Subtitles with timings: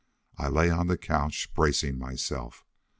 [0.35, 2.65] I lay on the couch, bracing myself.